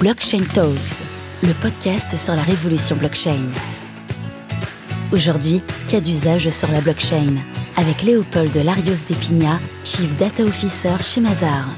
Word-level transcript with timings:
Blockchain 0.00 0.42
Talks, 0.52 1.00
le 1.42 1.52
podcast 1.62 2.18
sur 2.18 2.34
la 2.34 2.42
révolution 2.42 2.96
blockchain. 2.96 3.48
Aujourd'hui, 5.10 5.62
cas 5.88 6.00
d'usage 6.00 6.50
sur 6.50 6.70
la 6.70 6.82
blockchain 6.82 7.32
avec 7.76 8.02
Léopold 8.02 8.54
Larios 8.56 9.04
Despina, 9.08 9.58
Chief 9.84 10.14
Data 10.18 10.42
Officer 10.42 10.96
chez 11.02 11.22
Mazar. 11.22 11.74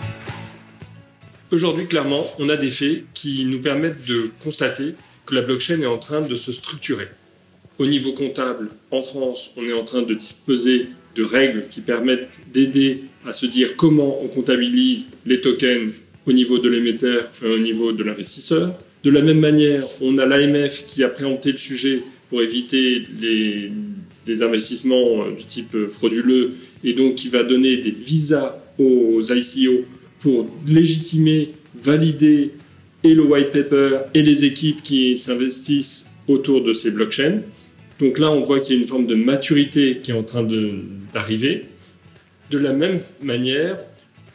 Aujourd'hui, 1.52 1.86
clairement, 1.86 2.24
on 2.40 2.48
a 2.48 2.56
des 2.56 2.72
faits 2.72 3.04
qui 3.14 3.44
nous 3.44 3.60
permettent 3.60 4.04
de 4.08 4.32
constater 4.42 4.94
que 5.24 5.34
la 5.36 5.42
blockchain 5.42 5.80
est 5.80 5.86
en 5.86 5.98
train 5.98 6.20
de 6.20 6.34
se 6.34 6.50
structurer. 6.50 7.06
Au 7.78 7.86
niveau 7.86 8.14
comptable, 8.14 8.70
en 8.90 9.02
France, 9.02 9.52
on 9.56 9.64
est 9.64 9.72
en 9.72 9.84
train 9.84 10.02
de 10.02 10.14
disposer 10.14 10.88
de 11.14 11.22
règles 11.22 11.66
qui 11.70 11.82
permettent 11.82 12.40
d'aider 12.52 13.04
à 13.24 13.32
se 13.32 13.46
dire 13.46 13.76
comment 13.76 14.20
on 14.22 14.26
comptabilise 14.26 15.06
les 15.24 15.40
tokens 15.40 15.92
au 16.28 16.32
niveau 16.32 16.58
de 16.58 16.68
l'émetteur, 16.68 17.30
et 17.42 17.48
au 17.48 17.58
niveau 17.58 17.92
de 17.92 18.04
l'investisseur. 18.04 18.74
De 19.02 19.10
la 19.10 19.22
même 19.22 19.40
manière, 19.40 19.82
on 20.02 20.18
a 20.18 20.26
l'AMF 20.26 20.84
qui 20.86 21.02
a 21.02 21.08
présenté 21.08 21.52
le 21.52 21.56
sujet 21.58 22.02
pour 22.28 22.42
éviter 22.42 23.02
les, 23.20 23.72
investissements 24.42 25.30
du 25.30 25.44
type 25.44 25.74
frauduleux 25.88 26.50
et 26.84 26.92
donc 26.92 27.14
qui 27.14 27.30
va 27.30 27.44
donner 27.44 27.78
des 27.78 27.92
visas 27.92 28.62
aux 28.78 29.22
ICO 29.22 29.86
pour 30.20 30.46
légitimer, 30.66 31.48
valider 31.82 32.50
et 33.02 33.14
le 33.14 33.22
white 33.22 33.52
paper 33.52 34.00
et 34.12 34.20
les 34.20 34.44
équipes 34.44 34.82
qui 34.82 35.16
s'investissent 35.16 36.10
autour 36.26 36.62
de 36.62 36.74
ces 36.74 36.90
blockchains. 36.90 37.40
Donc 38.00 38.18
là, 38.18 38.30
on 38.30 38.40
voit 38.40 38.60
qu'il 38.60 38.76
y 38.76 38.78
a 38.78 38.82
une 38.82 38.86
forme 38.86 39.06
de 39.06 39.14
maturité 39.14 40.00
qui 40.02 40.10
est 40.10 40.14
en 40.14 40.22
train 40.22 40.46
d'arriver. 41.14 41.64
De 42.50 42.58
la 42.58 42.74
même 42.74 43.00
manière, 43.22 43.78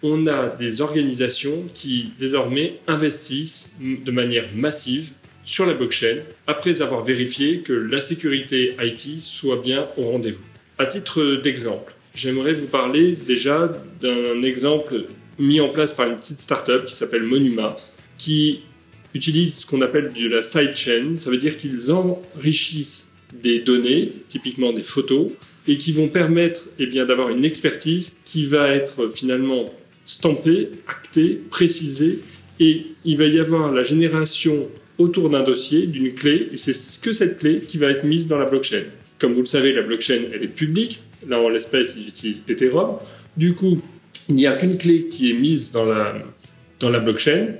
on 0.04 0.28
a 0.28 0.50
des 0.50 0.82
organisations 0.82 1.64
qui 1.74 2.12
désormais 2.20 2.80
investissent 2.88 3.74
de 3.80 4.12
manière 4.12 4.46
massive 4.54 5.12
sur 5.46 5.66
la 5.66 5.74
blockchain 5.74 6.18
après 6.46 6.82
avoir 6.82 7.04
vérifié 7.04 7.60
que 7.60 7.74
la 7.74 8.00
sécurité 8.00 8.76
IT 8.82 9.22
soit 9.22 9.62
bien 9.62 9.88
au 9.98 10.04
rendez-vous. 10.04 10.44
À 10.78 10.86
titre 10.86 11.38
d'exemple, 11.42 11.94
j'aimerais 12.14 12.54
vous 12.54 12.68
parler 12.68 13.14
déjà 13.14 13.72
d'un 14.02 14.44
exemple 14.44 15.06
mis 15.40 15.62
en 15.62 15.70
place 15.70 15.94
par 15.94 16.10
une 16.10 16.18
petite 16.18 16.42
startup 16.42 16.86
qui 16.86 16.96
s'appelle 16.96 17.24
Monuma, 17.24 17.76
qui 18.18 18.62
utilise 19.14 19.60
ce 19.60 19.66
qu'on 19.66 19.82
appelle 19.82 20.12
de 20.14 20.28
la 20.28 20.44
sidechain. 20.44 21.18
Ça 21.18 21.30
veut 21.30 21.38
dire 21.38 21.58
qu'ils 21.58 21.92
enrichissent 21.92 23.12
des 23.42 23.60
données, 23.60 24.12
typiquement 24.30 24.74
des 24.74 24.84
photos, 24.84 25.32
et 25.68 25.78
qui 25.78 25.92
vont 25.92 26.08
permettre 26.08 26.68
eh 26.78 26.86
d'avoir 26.88 27.30
une 27.30 27.46
expertise 27.46 28.18
qui 28.26 28.46
va 28.46 28.70
être 28.70 29.10
finalement 29.16 29.74
stampée, 30.06 30.70
actée, 30.88 31.40
précisée, 31.50 32.20
et 32.60 32.86
il 33.06 33.18
va 33.18 33.26
y 33.26 33.40
avoir 33.40 33.72
la 33.72 33.84
génération 33.84 34.68
autour 34.98 35.30
d'un 35.30 35.44
dossier, 35.44 35.88
d'une 35.88 36.14
clé, 36.14 36.50
et 36.54 36.58
c'est 36.58 36.74
que 37.02 37.14
cette 37.14 37.40
clé 37.40 37.62
qui 37.68 37.78
va 37.78 37.88
être 37.88 38.04
mise 38.04 38.28
dans 38.28 38.38
la 38.38 38.46
blockchain. 38.46 38.84
Comme 39.20 39.34
vous 39.34 39.42
le 39.42 39.48
savez, 39.48 39.74
la 39.74 39.82
blockchain, 39.82 40.22
elle 40.34 40.44
est 40.44 40.48
publique. 40.48 41.02
Là, 41.28 41.40
en 41.40 41.50
l'espèce, 41.50 41.96
ils 41.98 42.08
utilisent 42.08 42.44
Ethereum. 42.48 42.98
Du 43.38 43.54
coup, 43.54 43.82
il 44.30 44.36
n'y 44.36 44.48
a 44.48 44.54
qu'une 44.54 44.78
clé 44.78 45.08
qui 45.08 45.32
est 45.32 45.34
mise 45.34 45.72
dans 45.72 45.86
la, 45.86 46.14
dans 46.80 46.90
la 46.90 47.00
blockchain. 47.00 47.56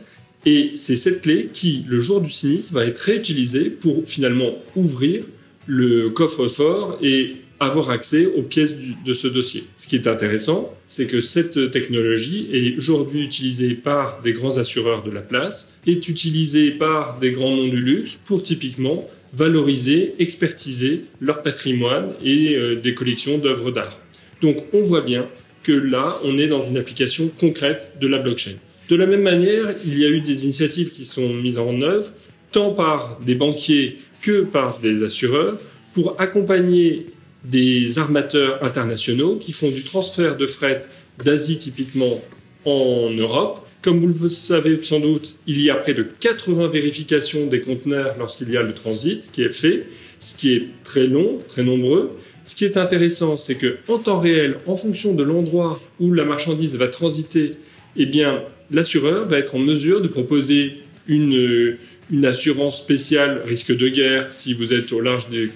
Et 0.46 0.72
c'est 0.76 0.98
cette 0.98 1.22
clé 1.22 1.50
qui, 1.52 1.86
le 1.88 2.00
jour 2.02 2.20
du 2.20 2.30
sinistre, 2.30 2.74
va 2.74 2.86
être 2.86 2.98
réutilisée 2.98 3.70
pour 3.70 4.04
finalement 4.06 4.58
ouvrir 4.76 5.24
le 5.66 6.10
coffre-fort 6.10 7.00
et 7.02 7.36
avoir 7.66 7.90
accès 7.90 8.26
aux 8.26 8.42
pièces 8.42 8.74
de 9.06 9.14
ce 9.14 9.28
dossier. 9.28 9.66
Ce 9.78 9.88
qui 9.88 9.96
est 9.96 10.08
intéressant, 10.08 10.74
c'est 10.88 11.08
que 11.08 11.22
cette 11.22 11.72
technologie 11.72 12.48
est 12.52 12.78
aujourd'hui 12.78 13.24
utilisée 13.24 13.74
par 13.74 14.22
des 14.22 14.34
grands 14.34 14.58
assureurs 14.58 15.04
de 15.04 15.12
la 15.12 15.22
place, 15.22 15.78
est 15.88 16.08
utilisée 16.08 16.72
par 16.72 17.20
des 17.20 17.32
grands 17.32 17.56
noms 17.56 17.68
du 17.68 17.82
luxe 17.82 18.20
pour 18.26 18.44
typiquement 18.44 19.10
valoriser, 19.34 20.14
expertiser 20.20 21.06
leur 21.20 21.42
patrimoine 21.42 22.12
et 22.24 22.56
euh, 22.56 22.76
des 22.76 22.94
collections 22.94 23.40
d'œuvres 23.40 23.72
d'art. 23.72 24.00
Donc 24.42 24.58
on 24.74 24.82
voit 24.82 25.02
bien 25.02 25.28
que 25.64 25.72
là, 25.72 26.18
on 26.24 26.38
est 26.38 26.48
dans 26.48 26.64
une 26.64 26.78
application 26.78 27.32
concrète 27.40 27.98
de 28.00 28.08
la 28.08 28.20
blockchain. 28.20 28.56
De 28.90 28.96
la 28.96 29.06
même 29.06 29.22
manière, 29.22 29.76
il 29.86 29.98
y 29.98 30.06
a 30.06 30.10
eu 30.10 30.20
des 30.20 30.44
initiatives 30.44 30.92
qui 30.92 31.06
sont 31.06 31.34
mises 31.34 31.58
en 31.58 31.82
œuvre, 31.82 32.12
tant 32.52 32.72
par 32.72 33.20
des 33.26 33.34
banquiers 33.34 33.98
que 34.22 34.42
par 34.42 34.80
des 34.80 35.04
assureurs, 35.04 35.58
pour 35.94 36.20
accompagner 36.20 37.08
des 37.44 38.00
armateurs 38.00 38.64
internationaux 38.64 39.36
qui 39.36 39.52
font 39.52 39.70
du 39.70 39.84
transfert 39.84 40.38
de 40.38 40.46
fret 40.46 40.86
d'Asie 41.24 41.58
typiquement 41.58 42.22
en 42.66 43.10
Europe. 43.12 43.68
Comme 43.82 44.00
vous 44.00 44.24
le 44.24 44.30
savez 44.30 44.80
sans 44.84 45.02
doute, 45.02 45.36
il 45.46 45.60
y 45.60 45.70
a 45.70 45.76
près 45.76 45.94
de 45.94 46.04
80 46.04 46.68
vérifications 46.70 47.48
des 47.48 47.60
conteneurs 47.60 48.16
lorsqu'il 48.18 48.50
y 48.50 48.58
a 48.58 48.64
le 48.64 48.74
transit 48.74 49.30
qui 49.32 49.42
est 49.42 49.52
fait, 49.52 49.86
ce 50.20 50.38
qui 50.38 50.54
est 50.54 50.68
très 50.86 51.06
long, 51.06 51.40
très 51.50 51.64
nombreux. 51.64 52.18
Ce 52.46 52.56
qui 52.56 52.66
est 52.66 52.78
intéressant, 52.78 53.38
c'est 53.38 53.56
que 53.56 53.78
en 53.88 53.98
temps 53.98 54.20
réel, 54.20 54.58
en 54.68 54.78
fonction 54.78 55.14
de 55.14 55.24
l'endroit 55.24 55.82
où 56.00 56.14
la 56.14 56.24
marchandise 56.24 56.78
va 56.78 56.88
transiter, 56.88 57.54
eh 57.98 58.06
bien, 58.06 58.42
l'assureur 58.72 59.28
va 59.28 59.38
être 59.38 59.56
en 59.56 59.60
mesure 59.60 60.02
de 60.02 60.08
proposer 60.08 60.78
une, 61.08 61.78
une 62.12 62.26
assurance 62.26 62.82
spéciale 62.82 63.42
risque 63.46 63.76
de 63.76 63.88
guerre 63.90 64.30
si 64.34 64.54
vous 64.54 64.74
êtes 64.74 64.94
au 64.94 65.02
large 65.02 65.30
de, 65.30 65.50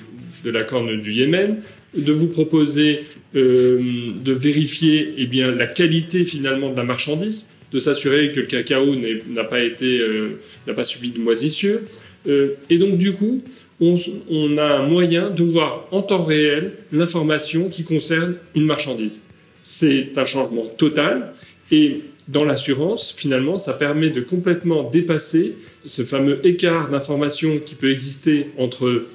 de 0.44 0.50
la 0.50 0.64
corne 0.64 1.00
du 1.00 1.14
Yémen, 1.14 1.62
de 1.97 2.13
vous 2.13 2.28
proposer 2.28 3.02
euh, 3.35 4.12
de 4.24 4.34
vérifier 4.34 5.13
eh 5.18 5.25
bien, 5.25 5.52
la 5.52 5.68
qualité 5.68 6.25
finalement 6.25 6.72
de 6.72 6.78
la 6.78 6.84
marchandise, 6.84 7.52
de 7.72 7.80
s'assurer 7.80 8.31
que 8.31 8.40
le 8.40 8.46
cacao 8.46 8.96
n'a 9.28 9.44
pas 9.44 9.62
été 9.62 10.00
euh, 10.00 10.40
n'a 10.66 10.74
pas 10.74 10.84
subi 10.84 11.12
de 11.12 11.19
moisissure. 11.19 11.80
Euh, 12.28 12.53
et 12.69 12.78
donc 12.78 12.97
du 12.97 13.13
coup, 13.13 13.44
on, 13.81 13.97
on, 14.30 14.57
a 14.57 14.63
un 14.63 14.88
moyen 14.88 15.30
de 15.30 15.44
voir 15.44 15.88
en 15.91 16.02
temps 16.02 16.24
réel 16.24 16.74
l'information 16.91 17.69
qui 17.69 17.84
concerne 17.84 18.36
une 18.56 18.66
marchandise. 18.66 19.22
C'est 19.62 20.18
un 20.18 20.25
changement 20.25 20.66
total 20.78 21.34
et 21.72 22.02
dans 22.28 22.44
l'assurance, 22.44 23.13
finalement, 23.16 23.57
ça 23.57 23.74
permet 23.74 24.09
de 24.09 24.22
complètement 24.22 24.90
dépasser 24.90 25.56
ce 25.86 26.03
fameux 26.03 26.46
écart 26.46 26.90
d'information 26.90 27.59
qui 27.66 27.75
peut 27.75 27.91
exister 27.91 28.47
entre 28.57 29.06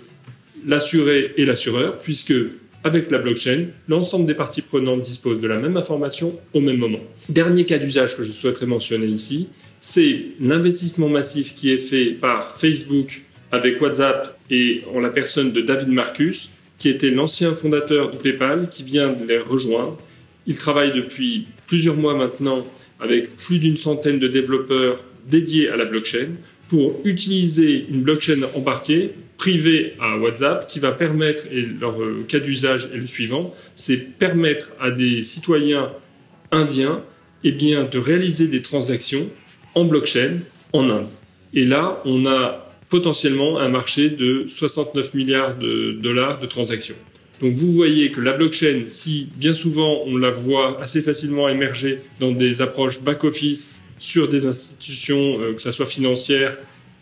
l'assuré 0.66 1.32
et 1.36 1.44
l'assureur, 1.44 1.98
puisque 2.00 2.34
avec 2.84 3.10
la 3.10 3.18
blockchain, 3.18 3.66
l'ensemble 3.88 4.26
des 4.26 4.34
parties 4.34 4.62
prenantes 4.62 5.02
disposent 5.02 5.40
de 5.40 5.46
la 5.46 5.58
même 5.58 5.76
information 5.76 6.38
au 6.52 6.60
même 6.60 6.78
moment. 6.78 7.00
Dernier 7.28 7.64
cas 7.64 7.78
d'usage 7.78 8.16
que 8.16 8.24
je 8.24 8.32
souhaiterais 8.32 8.66
mentionner 8.66 9.06
ici, 9.06 9.48
c'est 9.80 10.20
l'investissement 10.40 11.08
massif 11.08 11.54
qui 11.54 11.70
est 11.70 11.78
fait 11.78 12.06
par 12.06 12.56
Facebook 12.58 13.22
avec 13.50 13.80
WhatsApp 13.80 14.38
et 14.50 14.82
en 14.94 15.00
la 15.00 15.10
personne 15.10 15.52
de 15.52 15.60
David 15.60 15.88
Marcus, 15.88 16.50
qui 16.78 16.88
était 16.88 17.10
l'ancien 17.10 17.54
fondateur 17.54 18.10
de 18.10 18.16
PayPal, 18.16 18.68
qui 18.70 18.82
vient 18.82 19.12
de 19.12 19.26
les 19.26 19.38
rejoindre. 19.38 19.98
Il 20.46 20.56
travaille 20.56 20.92
depuis 20.92 21.46
plusieurs 21.66 21.96
mois 21.96 22.14
maintenant 22.14 22.66
avec 22.98 23.36
plus 23.36 23.58
d'une 23.58 23.76
centaine 23.76 24.18
de 24.18 24.28
développeurs 24.28 25.02
dédiés 25.28 25.68
à 25.68 25.76
la 25.76 25.84
blockchain 25.84 26.28
pour 26.68 27.00
utiliser 27.04 27.86
une 27.90 28.02
blockchain 28.02 28.40
embarquée 28.54 29.12
privée 29.42 29.94
à 30.00 30.16
WhatsApp 30.18 30.68
qui 30.68 30.78
va 30.78 30.92
permettre, 30.92 31.42
et 31.50 31.62
leur 31.80 32.00
euh, 32.00 32.24
cas 32.28 32.38
d'usage 32.38 32.88
est 32.94 32.98
le 32.98 33.08
suivant, 33.08 33.52
c'est 33.74 34.16
permettre 34.16 34.70
à 34.80 34.92
des 34.92 35.24
citoyens 35.24 35.90
indiens 36.52 37.02
eh 37.42 37.50
bien, 37.50 37.82
de 37.82 37.98
réaliser 37.98 38.46
des 38.46 38.62
transactions 38.62 39.28
en 39.74 39.84
blockchain 39.84 40.34
en 40.72 40.88
Inde. 40.88 41.08
Et 41.54 41.64
là, 41.64 42.00
on 42.04 42.24
a 42.24 42.72
potentiellement 42.88 43.58
un 43.58 43.68
marché 43.68 44.10
de 44.10 44.46
69 44.46 45.12
milliards 45.14 45.58
de 45.58 45.90
dollars 45.90 46.38
de 46.38 46.46
transactions. 46.46 46.94
Donc 47.40 47.54
vous 47.54 47.72
voyez 47.72 48.12
que 48.12 48.20
la 48.20 48.34
blockchain, 48.34 48.82
si 48.86 49.26
bien 49.34 49.54
souvent 49.54 50.04
on 50.06 50.18
la 50.18 50.30
voit 50.30 50.80
assez 50.80 51.02
facilement 51.02 51.48
émerger 51.48 51.98
dans 52.20 52.30
des 52.30 52.62
approches 52.62 53.00
back-office 53.02 53.80
sur 53.98 54.28
des 54.28 54.46
institutions, 54.46 55.40
euh, 55.40 55.52
que 55.54 55.62
ce 55.62 55.72
soit 55.72 55.86
financières, 55.86 56.56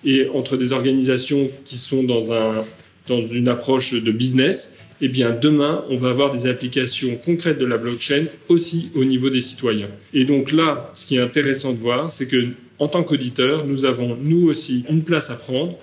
et 0.05 0.29
entre 0.29 0.57
des 0.57 0.73
organisations 0.73 1.51
qui 1.65 1.77
sont 1.77 2.03
dans, 2.03 2.33
un, 2.33 2.65
dans 3.09 3.21
une 3.21 3.49
approche 3.49 3.93
de 3.93 4.11
business, 4.11 4.81
eh 5.01 5.09
bien 5.09 5.31
demain, 5.31 5.85
on 5.89 5.97
va 5.97 6.11
avoir 6.11 6.31
des 6.31 6.47
applications 6.49 7.17
concrètes 7.17 7.59
de 7.59 7.67
la 7.67 7.79
blockchain 7.79 8.25
aussi 8.49 8.91
au 8.95 9.05
niveau 9.05 9.31
des 9.31 9.41
citoyens. 9.41 9.89
Et 10.13 10.25
donc 10.25 10.53
là, 10.53 10.91
ce 10.95 11.07
qui 11.07 11.17
est 11.17 11.21
intéressant 11.21 11.73
de 11.73 11.79
voir, 11.79 12.11
c'est 12.11 12.29
que 12.29 12.49
en 12.79 12.89
tant 12.89 13.03
qu'auditeur, 13.03 13.67
nous 13.67 13.85
avons 13.85 14.17
nous 14.21 14.49
aussi 14.49 14.85
une 14.89 15.03
place 15.03 15.31
à 15.31 15.37
prendre 15.37 15.77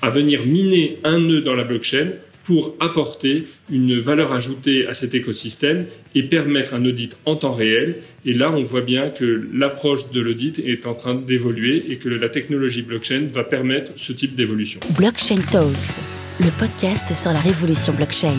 à 0.00 0.10
venir 0.10 0.44
miner 0.44 0.96
un 1.04 1.20
nœud 1.20 1.42
dans 1.42 1.54
la 1.54 1.62
blockchain 1.62 2.08
pour 2.44 2.76
apporter 2.80 3.46
une 3.70 3.98
valeur 3.98 4.32
ajoutée 4.32 4.86
à 4.86 4.94
cet 4.94 5.14
écosystème 5.14 5.86
et 6.14 6.22
permettre 6.22 6.74
un 6.74 6.84
audit 6.84 7.16
en 7.24 7.36
temps 7.36 7.52
réel. 7.52 8.00
Et 8.24 8.32
là, 8.32 8.52
on 8.54 8.62
voit 8.62 8.80
bien 8.80 9.10
que 9.10 9.48
l'approche 9.52 10.10
de 10.10 10.20
l'audit 10.20 10.58
est 10.58 10.86
en 10.86 10.94
train 10.94 11.14
d'évoluer 11.14 11.84
et 11.88 11.96
que 11.96 12.08
la 12.08 12.28
technologie 12.28 12.82
blockchain 12.82 13.28
va 13.32 13.44
permettre 13.44 13.92
ce 13.96 14.12
type 14.12 14.34
d'évolution. 14.34 14.80
Blockchain 14.96 15.40
Talks, 15.50 16.00
le 16.40 16.50
podcast 16.58 17.14
sur 17.14 17.32
la 17.32 17.40
révolution 17.40 17.92
blockchain. 17.92 18.38